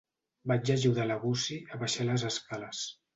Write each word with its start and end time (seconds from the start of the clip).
Vaig 0.51 0.69
ajudar 0.75 1.05
la 1.11 1.17
Gussie 1.25 1.59
a 1.75 1.77
baixar 1.83 2.09
les 2.09 2.25
escales. 2.31 2.83